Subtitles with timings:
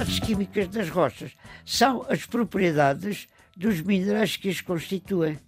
[0.00, 1.32] As químicas das rochas
[1.64, 5.38] são as propriedades dos minerais que as constituem.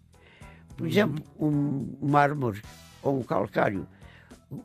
[0.77, 2.62] Por exemplo, um mármore
[3.02, 3.86] ou um calcário.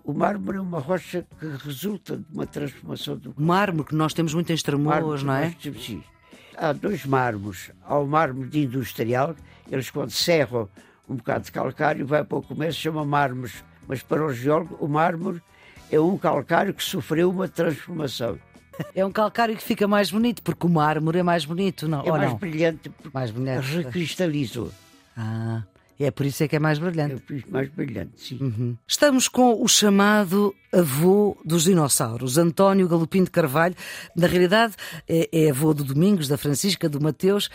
[0.03, 4.33] O mármore é uma rocha que resulta de uma transformação do Mármore, que nós temos
[4.33, 5.55] muito em Estremoas, não é?
[5.79, 6.03] Sim.
[6.57, 7.71] Há dois mármores.
[7.81, 9.35] Há o mármore de industrial,
[9.71, 10.69] eles quando serram
[11.09, 13.63] um bocado de calcário, vai para o comércio, chama mármores.
[13.87, 15.41] Mas para o geólogo, o mármore
[15.91, 18.37] é um calcário que sofreu uma transformação.
[18.95, 22.01] É um calcário que fica mais bonito, porque o mármore é mais bonito, não?
[22.01, 22.37] É Ou mais não?
[22.37, 23.67] brilhante porque Mais brilhante.
[23.75, 24.71] recristalizou.
[25.17, 25.63] Ah,
[25.99, 27.15] é por isso é que é mais É brilhante.
[27.21, 28.37] por isso mais brilhante, sim.
[28.39, 28.77] Uhum.
[28.87, 33.75] Estamos com o chamado avô dos dinossauros, António Galopim de Carvalho.
[34.15, 34.75] Na realidade,
[35.09, 37.49] é, é avô do Domingos, da Francisca, do Mateus.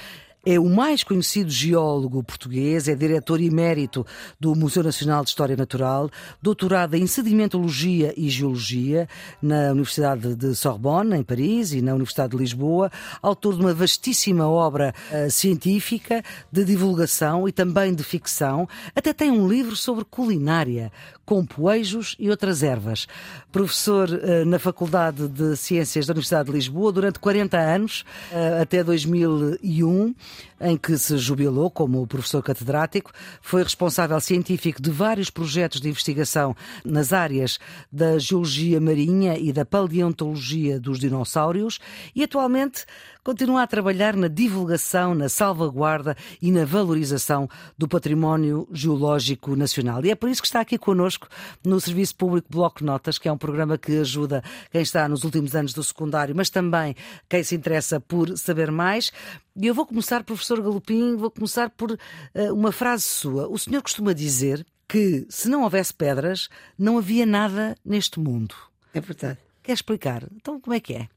[0.47, 4.07] É o mais conhecido geólogo português, é diretor emérito
[4.39, 6.11] do Museu Nacional de História Natural,
[6.43, 9.09] doutorado em sedimentologia e geologia
[9.41, 14.47] na Universidade de Sorbonne, em Paris, e na Universidade de Lisboa, autor de uma vastíssima
[14.47, 18.69] obra eh, científica, de divulgação e também de ficção.
[18.95, 20.93] Até tem um livro sobre culinária,
[21.25, 23.07] com poejos e outras ervas.
[23.51, 28.85] Professor eh, na Faculdade de Ciências da Universidade de Lisboa durante 40 anos, eh, até
[28.85, 30.15] 2001,
[30.61, 33.13] em que se jubilou como professor catedrático.
[33.41, 37.59] Foi responsável científico de vários projetos de investigação nas áreas
[37.91, 41.79] da geologia marinha e da paleontologia dos dinossauros
[42.15, 42.85] e atualmente
[43.25, 50.05] continua a trabalhar na divulgação, na salvaguarda e na valorização do património geológico nacional.
[50.05, 51.27] E é por isso que está aqui connosco
[51.65, 55.57] no Serviço Público Bloco Notas, que é um programa que ajuda quem está nos últimos
[55.57, 56.95] anos do secundário, mas também
[57.29, 59.11] quem se interessa por saber mais.
[59.57, 61.99] E eu vou começar, professor Galopim, vou começar por
[62.35, 63.49] eh, uma frase sua.
[63.49, 68.55] O senhor costuma dizer que se não houvesse pedras, não havia nada neste mundo.
[68.93, 69.39] É verdade.
[69.63, 70.25] Quer explicar?
[70.37, 71.09] Então como é que é?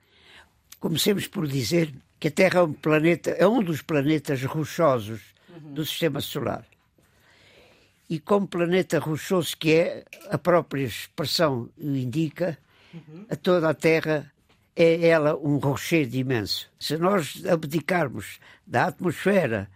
[0.80, 5.22] Comecemos por dizer que a Terra é um planeta, é um dos planetas rochosos
[5.60, 6.66] do Sistema Solar.
[8.10, 12.58] E como planeta rochoso que é, a própria expressão o indica,
[13.30, 14.32] a toda a Terra
[14.76, 16.70] é ela um rochedo imenso.
[16.80, 19.70] Se nós abdicarmos da atmosfera,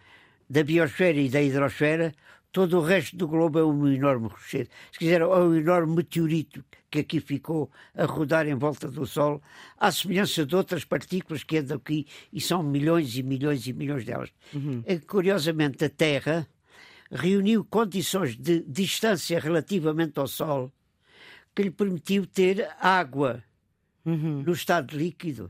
[0.50, 2.14] da biosfera e da hidrosfera,
[2.52, 4.70] todo o resto do globo é um enorme rochedo.
[4.92, 9.42] Se quiser, é um enorme meteorito que aqui ficou a rodar em volta do Sol,
[9.78, 14.04] à semelhança de outras partículas que andam aqui, e são milhões e milhões e milhões
[14.04, 14.30] delas.
[14.86, 16.46] É que, curiosamente, a Terra
[17.10, 20.72] reuniu condições de distância relativamente ao Sol
[21.56, 23.44] que lhe permitiu ter água
[24.46, 25.50] no estado líquido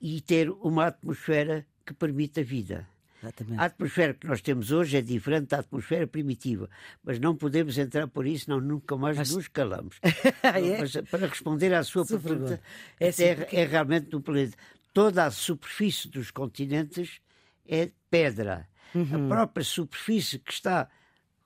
[0.00, 2.91] e ter uma atmosfera que permite a vida.
[3.22, 3.60] Exatamente.
[3.60, 6.68] A atmosfera que nós temos hoje é diferente da atmosfera primitiva,
[7.04, 10.00] mas não podemos entrar por isso, não nunca mais nos calamos.
[10.42, 10.78] é?
[10.80, 12.62] Mas para responder à sua Sua pergunta, pergunta.
[12.98, 14.56] É assim, Terra é realmente um planeta.
[14.92, 17.20] Toda a superfície dos continentes
[17.66, 18.68] é pedra.
[18.94, 19.26] Uhum.
[19.26, 20.88] A própria superfície que está,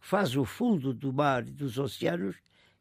[0.00, 2.36] faz o fundo do mar e dos oceanos,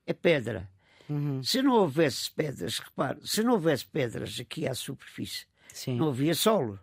[0.08, 0.70] é pedra.
[1.10, 1.44] Uhum.
[1.44, 5.98] Se não houvesse pedras, repare, se não houvesse pedras aqui à superfície, Sim.
[5.98, 6.80] não havia solo.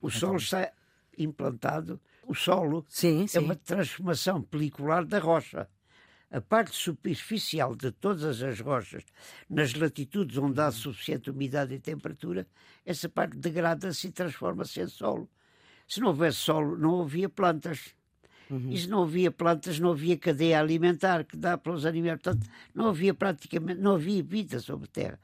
[0.00, 0.72] O solo está
[1.18, 2.00] implantado.
[2.26, 3.38] O solo Sim, sim.
[3.38, 5.68] é uma transformação pelicular da rocha.
[6.30, 9.04] A parte superficial de todas as rochas,
[9.50, 12.46] nas latitudes onde há suficiente umidade e temperatura,
[12.86, 15.28] essa parte degrada-se e transforma-se em solo.
[15.86, 17.94] Se não houvesse solo, não havia plantas.
[18.70, 22.20] E se não havia plantas, não havia cadeia alimentar que dá para os animais.
[22.20, 25.20] Portanto, não havia praticamente, não havia vida sobre a terra.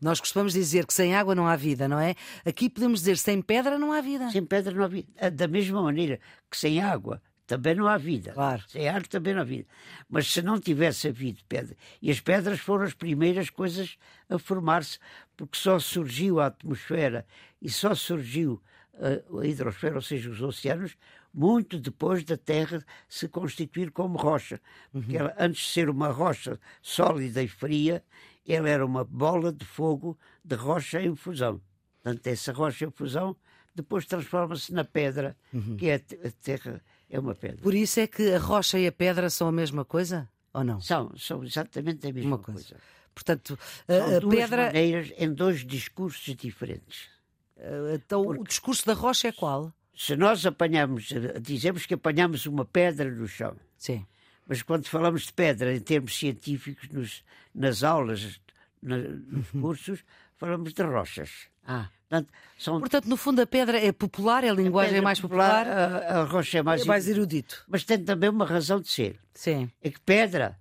[0.00, 2.14] Nós costumamos dizer que sem água não há vida, não é?
[2.44, 4.30] Aqui podemos dizer sem pedra não há vida.
[4.30, 5.08] Sem pedra não há vida.
[5.20, 6.18] Ah, Da mesma maneira
[6.50, 8.32] que sem água também não há vida.
[8.32, 8.62] Claro.
[8.68, 9.66] Sem ar também não há vida.
[10.08, 13.98] Mas se não tivesse havido pedra, e as pedras foram as primeiras coisas
[14.28, 14.98] a formar-se,
[15.36, 17.26] porque só surgiu a atmosfera
[17.60, 18.62] e só surgiu
[18.94, 20.96] a, a hidrosfera, ou seja, os oceanos,
[21.32, 24.60] muito depois da Terra se constituir como rocha.
[24.92, 28.02] Porque ela, antes de ser uma rocha sólida e fria,
[28.46, 31.60] ela era uma bola de fogo de rocha em fusão.
[32.02, 33.36] Portanto, essa rocha em fusão
[33.74, 35.36] depois transforma-se na pedra,
[35.78, 37.62] que é a te- a Terra é uma pedra.
[37.62, 40.28] Por isso é que a rocha e a pedra são a mesma coisa?
[40.52, 40.80] Ou não?
[40.80, 42.60] São, são exatamente a mesma coisa.
[42.70, 42.82] coisa.
[43.14, 44.66] Portanto, São a, a duas pedra.
[44.66, 47.08] maneiras em dois discursos diferentes.
[47.56, 49.72] eh, Então, o discurso da rocha é qual?
[50.02, 51.10] Se nós apanhamos,
[51.42, 54.06] dizemos que apanhamos uma pedra no chão, Sim.
[54.48, 57.22] mas quando falamos de pedra em termos científicos, nos-
[57.54, 58.40] nas aulas,
[58.82, 59.60] na- nos Uhum.
[59.60, 60.02] cursos,
[60.38, 61.30] falamos de rochas.
[61.66, 65.20] Ah, Portanto, são Portanto, no fundo, a pedra é popular, é a linguagem pedra mais
[65.20, 67.62] popular, a, a rocha é mais, é mais erudito.
[67.68, 69.20] Mas tem também uma razão de ser.
[69.34, 69.70] Sim.
[69.82, 70.58] É que pedra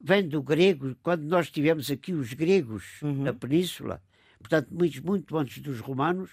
[0.00, 3.24] vem do grego, quando nós tivemos aqui os gregos Uhum.
[3.24, 4.02] na península,
[4.38, 6.30] portanto, muito, muito antes dos romanos,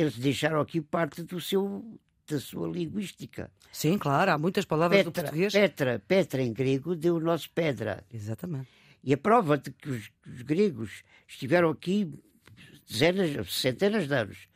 [0.00, 1.84] eles deixaram aqui parte do seu,
[2.28, 3.50] da sua linguística.
[3.72, 5.52] Sim, claro, há muitas palavras do Petra, português.
[5.52, 8.04] Petra, Petra em grego deu o nosso pedra.
[8.12, 8.68] Exatamente.
[9.02, 12.12] E a prova de que os, os gregos estiveram aqui
[12.88, 14.48] dezenas, centenas de anos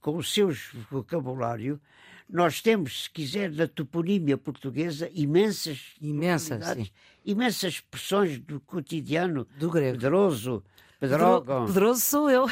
[0.00, 0.50] com o seu
[0.90, 1.80] vocabulário,
[2.28, 6.92] nós temos, se quiser, na toponímia portuguesa, imensas, Imensas,
[7.24, 9.98] imensas expressões do cotidiano, Do grego.
[9.98, 10.62] pedroso,
[10.98, 12.46] Pedro- pedrógão, Pedroso sou eu.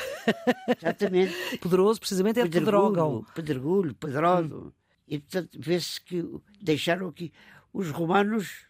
[0.81, 3.25] exatamente, Poderoso, precisamente, é pedrógão.
[3.35, 4.75] pedregulho, pedregulho, pedrodo.
[5.09, 6.25] E, portanto, vê-se que
[6.61, 7.33] deixaram aqui
[7.73, 8.65] os romanos.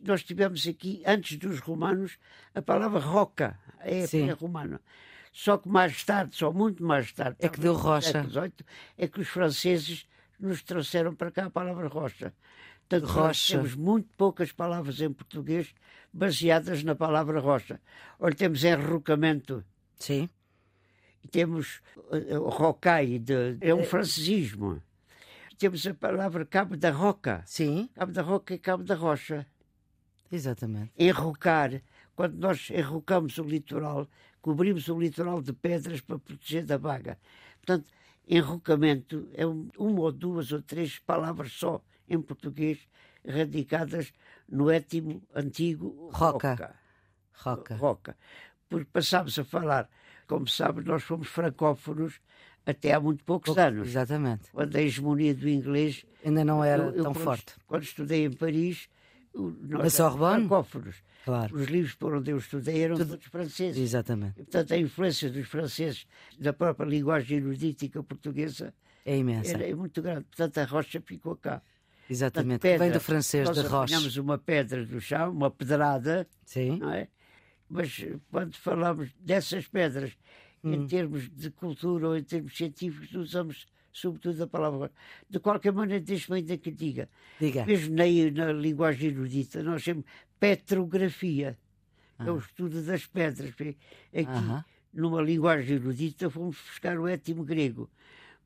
[0.00, 2.18] Nós tivemos aqui, antes dos romanos,
[2.54, 4.28] a palavra roca, é, Sim.
[4.28, 4.80] é romana.
[5.32, 8.10] Só que mais tarde, só muito mais tarde, É que deu rocha.
[8.12, 8.52] século XVIII,
[8.98, 10.06] é que os franceses
[10.40, 12.34] nos trouxeram para cá a palavra rocha.
[13.00, 13.54] Portanto, Rocha.
[13.56, 15.74] temos muito poucas palavras em português
[16.12, 17.80] baseadas na palavra rocha.
[18.20, 19.64] Olha, temos enrocamento,
[19.98, 20.28] Sim.
[21.24, 21.80] e temos
[22.10, 24.82] eh, o rocai, de, é um francesismo.
[25.58, 27.42] Temos a palavra cabo da roca.
[27.46, 29.46] Sim, Cabo da roca é cabo da rocha.
[30.30, 30.90] exatamente.
[30.98, 31.80] Enrocar,
[32.16, 34.08] quando nós enrocamos o litoral,
[34.40, 37.18] cobrimos o litoral de pedras para proteger da vaga.
[37.64, 37.88] Portanto,
[38.28, 41.80] enrocamento é um- uma ou duas ou três palavras só
[42.14, 42.78] em português
[43.26, 44.12] radicadas
[44.48, 46.74] no étimo antigo Roca.
[47.34, 47.76] roca.
[47.76, 48.16] Roca.
[48.68, 49.88] Porque passámos a falar,
[50.26, 52.20] como sabe, nós fomos francófonos
[52.64, 53.88] até há muito poucos anos.
[53.88, 54.50] Exatamente.
[54.52, 57.54] Quando a hegemonia do inglês Ainda não era eu- eu tão quando- forte.
[57.66, 58.88] Quando estudei em Paris,
[59.34, 60.40] nós Sorbonne?
[60.40, 60.96] francófonos.
[61.24, 61.54] Claro.
[61.56, 63.80] Os livros por onde eu estudei eram Tudo- todos franceses.
[63.80, 64.32] Exatamente.
[64.40, 66.06] E, portanto, a influência dos franceses
[66.38, 68.74] da própria linguagem erudítica portuguesa
[69.04, 69.52] É imensa.
[69.52, 70.24] era muito grande.
[70.24, 71.62] Portanto, a rocha ficou cá.
[72.10, 72.60] Exatamente.
[72.60, 73.94] Portanto, Vem pedra, do francês, nós de rocha.
[73.94, 76.78] apanhamos uma pedra do chão, uma pedrada, Sim.
[76.78, 77.08] não é?
[77.68, 80.12] Mas eh, quando falamos dessas pedras,
[80.64, 80.74] Hum.
[80.74, 84.92] em termos de cultura ou em termos científicos, usamos sobretudo a palavra.
[85.28, 87.08] De qualquer maneira, deixe-me ainda que diga.
[87.40, 87.66] Diga.
[87.66, 88.04] Mesmo na,
[88.46, 90.06] na linguagem erudita, nós chamamos
[90.38, 91.58] petrografia.
[92.18, 93.50] É o estudo das pedras.
[93.50, 93.76] Aqui,
[94.28, 94.64] Aham.
[94.94, 97.90] numa linguagem erudita, fomos buscar o étimo grego.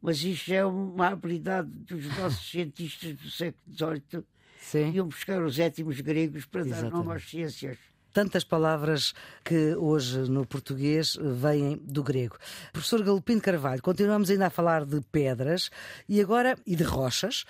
[0.00, 4.24] Mas isto é uma habilidade dos nossos cientistas do século XVIII.
[4.60, 4.90] Sim.
[4.92, 7.16] Iam buscar os étimos gregos para dar nome Exatamente.
[7.16, 7.78] às ciências.
[8.12, 9.12] Tantas palavras
[9.44, 12.38] que hoje no português vêm do grego.
[12.72, 15.70] Professor Galopim Carvalho, continuamos ainda a falar de pedras
[16.08, 17.44] e agora e de rochas.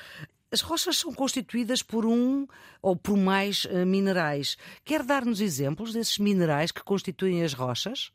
[0.50, 2.46] As rochas são constituídas por um
[2.82, 4.56] ou por mais eh, minerais.
[4.84, 8.10] Quer dar-nos exemplos desses minerais que constituem as rochas?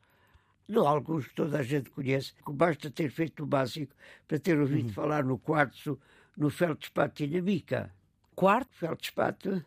[0.68, 3.94] Não, alguns toda a gente conhece, que basta ter feito o básico
[4.28, 4.94] para ter ouvido Uhum.
[4.94, 6.00] falar no quartzo,
[6.38, 7.92] no feldspato e na mica.
[8.36, 9.64] Quarto, Feldspato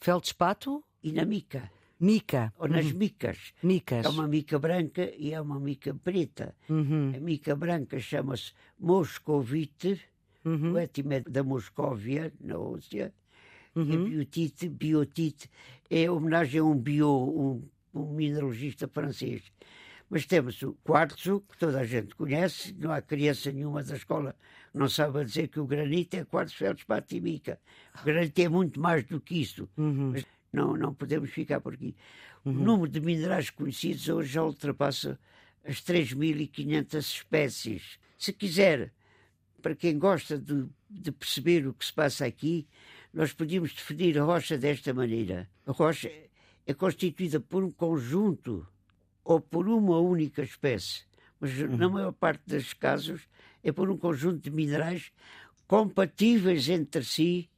[0.00, 1.70] feldspato, e na mica.
[1.98, 2.52] mica.
[2.58, 3.52] Ou nas micas.
[3.62, 4.04] Micas.
[4.04, 6.54] É uma mica branca e é uma mica preta.
[6.68, 7.12] Uhum.
[7.16, 10.00] A mica branca chama-se moscovite,
[10.44, 10.72] Uhum.
[10.72, 13.12] o étimo é da Moscóvia, na Rússia.
[13.74, 13.94] E Uhum.
[13.94, 15.50] a biotite, biotite,
[15.90, 17.68] é homenagem a um bio, um,
[18.00, 19.42] um mineralogista francês.
[20.08, 24.36] Mas temos o quartzo, que toda a gente conhece, não há criança nenhuma da escola
[24.70, 27.58] que não sabe dizer que o granito é quartzo, feldspato e mica.
[28.00, 29.68] O granito é muito mais do que isso.
[29.76, 30.12] Uhum.
[30.12, 31.94] Mas não, não podemos ficar por aqui.
[32.44, 35.18] O número de minerais conhecidos hoje já ultrapassa
[35.64, 37.98] as 3.500 espécies.
[38.16, 38.92] Se quiser,
[39.60, 42.68] para quem gosta de, de perceber o que se passa aqui,
[43.12, 45.48] nós podíamos definir a rocha desta maneira.
[45.66, 46.08] A rocha
[46.64, 48.66] é constituída por um conjunto
[49.26, 51.02] ou por uma única espécie,
[51.40, 53.22] mas na maior parte dos casos
[53.62, 55.10] é por um conjunto de minerais
[55.66, 57.50] compatíveis entre si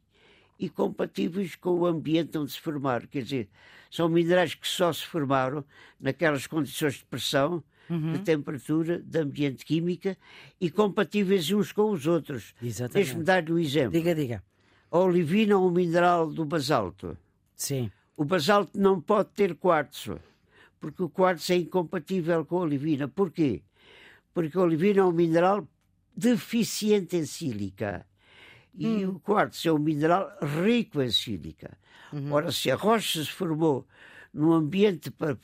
[0.59, 3.07] e compatíveis com o ambiente onde se formaram.
[3.07, 3.49] Quer dizer,
[3.91, 5.63] são minerais que só se formaram
[6.01, 7.63] naquelas condições de pressão,
[8.13, 10.17] de temperatura, de ambiente química
[10.59, 12.55] e compatíveis uns com os outros.
[12.63, 13.05] Exatamente.
[13.05, 13.93] Deixe-me dar-lhe um exemplo.
[13.93, 14.43] Diga, diga.
[14.91, 17.17] A olivina é um mineral do basalto.
[17.55, 17.91] Sim.
[18.17, 20.19] O basalto não pode ter quartzo,
[20.81, 23.09] porque o quartzo é incompatível com a olivina.
[23.09, 23.63] Porquê?
[24.33, 25.67] Porque a olivina é um mineral
[26.17, 28.07] deficiente em sílica.
[28.75, 31.77] E o quartzo é um mineral rico em sílica.
[32.31, 33.87] Ora, se a rocha se formou
[34.33, 35.37] num ambiente para,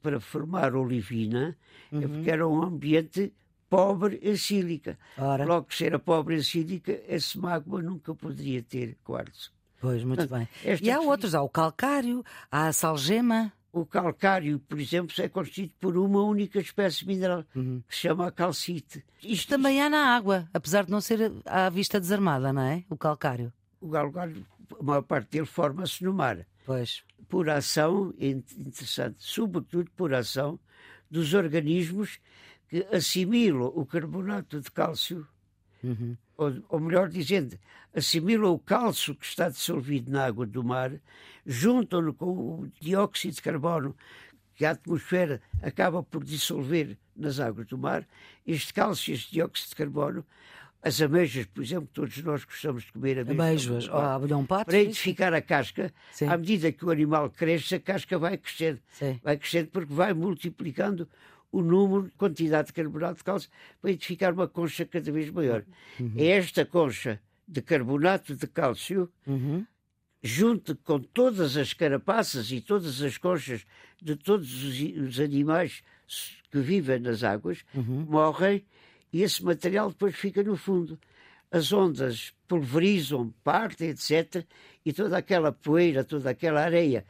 [0.00, 1.56] para formar olivina,
[1.92, 3.32] é porque era um ambiente
[3.68, 4.98] pobre em sílica.
[5.18, 5.44] Ora.
[5.44, 9.52] Logo que se era pobre em sílica, esse magma nunca poderia ter quartzo.
[9.80, 10.48] Pois, muito bem.
[10.64, 13.52] esta E há outros, há o calcário, há a salgema.
[13.72, 17.82] O calcário, por exemplo, é constituído por uma única espécie mineral, Uhum.
[17.86, 19.04] que se chama calcite.
[19.22, 22.84] Isto também há na água, apesar de não ser à vista desarmada, não é?
[22.88, 23.52] O calcário.
[23.80, 24.44] O calcário,
[24.78, 26.46] a maior parte dele forma-se no mar.
[26.64, 27.02] Pois.
[27.28, 30.58] Por ação, interessante, sobretudo por ação
[31.10, 32.18] dos organismos
[32.68, 35.26] que assimilam o carbonato de cálcio,
[35.84, 36.16] Uhum.
[36.38, 37.58] Ou, ou melhor dizendo,
[37.94, 40.92] assimilam o cálcio que está dissolvido na água do mar,
[41.44, 43.94] juntam-no com o dióxido de carbono
[44.54, 48.06] que a atmosfera acaba por dissolver nas águas do mar.
[48.46, 50.24] Este cálcio, este dióxido de carbono,
[50.80, 54.66] as ameijas, por exemplo, todos nós gostamos de comer Ameijoas, ou abelhão pato.
[54.66, 56.28] para edificar a casca, Sim.
[56.28, 58.80] à medida que o animal cresce, a casca vai crescendo.
[58.92, 59.18] Sim.
[59.24, 61.08] Vai crescendo porque vai multiplicando
[61.50, 63.50] o número, quantidade de carbonato de cálcio
[63.80, 65.64] para edificar uma concha cada vez maior.
[66.16, 69.64] É esta concha de carbonato de cálcio, Uhum.
[70.22, 73.64] junto com todas as carapaças e todas as conchas
[74.02, 75.82] de todos os, os animais
[76.50, 78.64] que vivem nas águas, morrem
[79.12, 80.98] e esse material depois fica no fundo.
[81.50, 84.44] As ondas pulverizam, partem, etc.
[84.84, 87.06] E toda aquela poeira, toda aquela areia,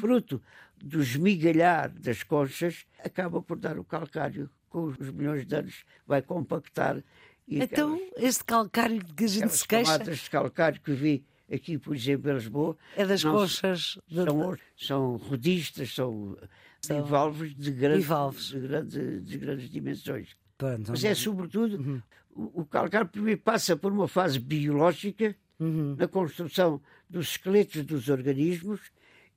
[0.00, 0.40] fruto
[0.82, 4.50] do esmigalhar das conchas, acaba por dar o calcário.
[4.68, 7.02] Com os milhões de anos vai compactar.
[7.46, 11.24] E Então, aquelas- este calcário que a gente se queixa camadas de calcário que vi
[11.52, 13.98] aqui, por exemplo, em Lisboa, é das não conchas.
[14.08, 16.36] de- são, são rodistas, são
[16.88, 18.44] bivalves de grandes, bivalves.
[18.46, 20.28] de, grandes, de grandes dimensões.
[20.56, 25.36] Pronto, Mas é, sobretudo, o, o calcário primeiro passa por uma fase biológica
[25.98, 28.80] na construção dos esqueletos dos organismos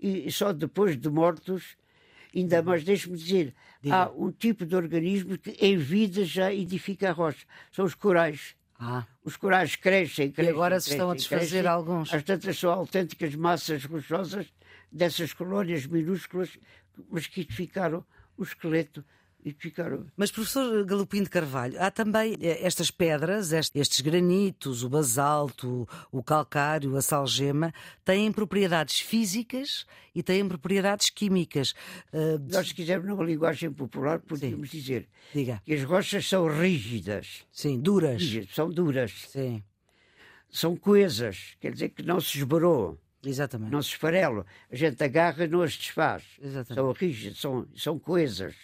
[0.07, 1.75] e só depois de mortos,
[2.35, 3.53] ainda mais, deixe-me dizer,
[3.89, 7.45] há um tipo de organismo que em vida já edifica a rocha.
[7.71, 8.55] São os corais.
[8.77, 10.53] Ah, Os corais crescem, crescem.
[10.53, 11.67] agora se estão a desfazer crescem.
[11.67, 12.13] alguns.
[12.13, 14.47] As tantas são autênticas massas rochosas
[14.91, 16.57] dessas colónias minúsculas,
[17.09, 18.05] mas que edificaram
[18.37, 19.03] o esqueleto.
[19.45, 20.07] Edificaram.
[20.17, 25.87] Mas, professor Galopim de Carvalho, há também eh, estas pedras, est- estes granitos, o basalto,
[26.11, 27.71] o calcário, a salgema,
[28.03, 29.85] têm propriedades físicas
[30.15, 31.75] e têm propriedades químicas.
[32.11, 35.61] Eh, Nós, se quisermos, numa linguagem popular, podemos dizer diga.
[35.63, 38.19] que as rochas são rígidas, Sim, duras.
[38.19, 39.61] rígidas, são duras, Sim,
[40.49, 43.71] são coesas, quer dizer que não se esbaroam, exatamente.
[43.71, 44.43] não se esfarelam.
[44.71, 46.23] A gente agarra e não as desfaz.
[46.41, 46.73] Exatamente.
[46.75, 48.55] São rígidas, são, são coesas,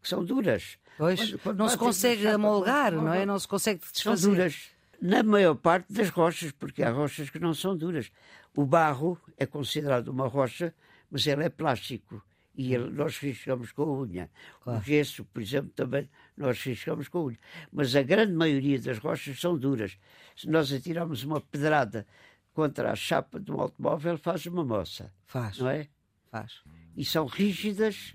[0.00, 0.78] que são duras.
[0.96, 3.26] Pois, Quando- quando não se consegue amolgar, não- é?
[3.26, 4.28] Não se consegue são desfazer.
[4.30, 4.70] duras.
[5.02, 8.10] Na maior parte das rochas, porque há rochas que não são duras.
[8.56, 10.72] O barro é considerado uma rocha,
[11.10, 12.22] mas ele é plástico.
[12.56, 14.30] E ele, nós riscamos com a unha.
[14.62, 14.78] Claro.
[14.78, 17.38] O gesso, por exemplo, também nós riscamos com a unha.
[17.72, 19.98] Mas a grande maioria das rochas são duras.
[20.36, 22.06] Se nós atirarmos uma pedrada
[22.54, 25.88] contra a chapa de um automóvel, faz uma moça, Faz, não é?
[26.30, 26.62] faz.
[26.96, 28.14] E são rígidas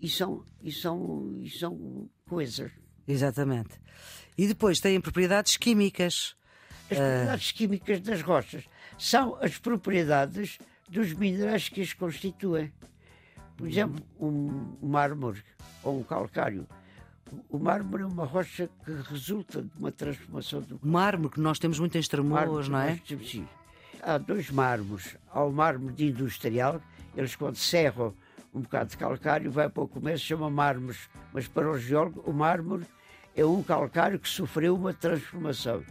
[0.00, 2.70] e são, e são, e são coisas.
[3.06, 3.80] Exatamente.
[4.36, 6.36] E depois têm propriedades químicas.
[6.90, 8.64] As propriedades químicas das rochas
[8.98, 12.72] são as propriedades dos minerais que as constituem.
[13.56, 15.42] Por exemplo, um mármore
[15.82, 16.66] ou um calcário.
[17.48, 21.78] O mármore é uma rocha que resulta de uma transformação do mármore, que nós temos
[21.78, 22.98] muito em Estremoas, não é?
[23.06, 23.46] temos, sim.
[24.02, 25.16] Há dois mármores.
[25.28, 26.80] Há o mármore de industrial,
[27.14, 28.14] eles quando serram
[28.54, 31.08] um bocado de calcário, vai para o comércio, chama mármores.
[31.32, 32.84] Mas para o geólogo, o mármore
[33.36, 35.82] é um calcário que sofreu uma transformação.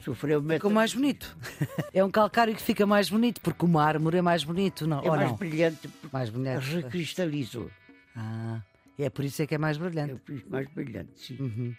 [0.00, 1.36] Sofreu uma Ficou mais bonito.
[1.92, 5.00] É um calcário que fica mais bonito, porque o mármore é mais bonito, não?
[5.00, 5.36] É ou mais não?
[5.36, 6.58] brilhante porque Mais bonito.
[6.60, 7.68] recristalizou.
[8.16, 8.60] Ah,
[8.98, 10.14] é por isso é que é mais É brilhante.
[10.20, 11.36] por isso mais brilhante, sim.
[11.40, 11.74] Uhum.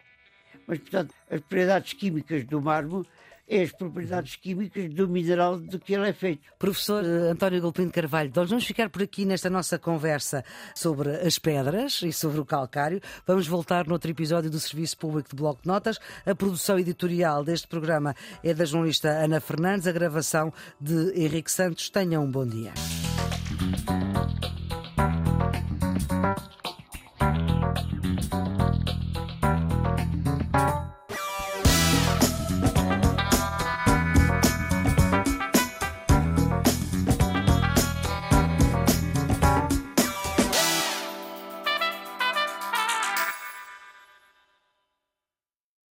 [0.68, 3.08] Mas, portanto, as propriedades químicas do mármore
[3.48, 6.42] é as propriedades químicas do mineral do que ele é feito.
[6.58, 10.44] Professor António Golpinho de Carvalho, nós vamos ficar por aqui nesta nossa conversa
[10.76, 13.02] sobre as pedras e sobre o calcário.
[13.26, 16.00] Vamos voltar noutro episódio do Serviço Público de Bloco de Notas.
[16.26, 21.90] A produção editorial deste programa é da jornalista Ana Fernandes, a gravação de Henrique Santos.
[21.90, 22.74] Tenham um bom dia.